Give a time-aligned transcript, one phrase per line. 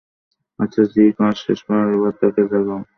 [0.59, 1.59] আচ্ছা, যী, কাজ শেষ,
[1.95, 2.81] এবার তাকে জাগাও।